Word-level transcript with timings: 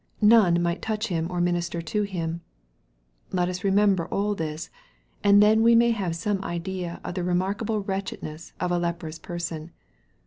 None 0.19 0.59
might 0.63 0.81
touch 0.81 1.09
him 1.09 1.27
or 1.29 1.39
minister 1.39 1.79
to 1.79 2.01
him. 2.01 2.41
Let 3.31 3.49
us 3.49 3.63
remember 3.63 4.07
all 4.07 4.33
this, 4.33 4.71
and 5.23 5.43
then 5.43 5.61
we 5.61 5.75
may 5.75 5.91
have 5.91 6.15
some 6.15 6.43
idea 6.43 6.99
of 7.03 7.13
the 7.13 7.23
remarkable 7.23 7.83
wretchedness 7.83 8.51
of 8.59 8.71
a 8.71 8.79
leprous 8.79 9.19
person. 9.19 9.69